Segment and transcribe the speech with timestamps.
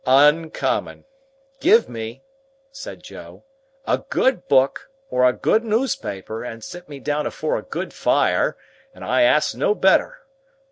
[0.07, 1.05] "On common.
[1.59, 2.23] Give me,"
[2.71, 3.43] said Joe,
[3.85, 8.57] "a good book, or a good newspaper, and sit me down afore a good fire,
[8.95, 10.17] and I ask no better.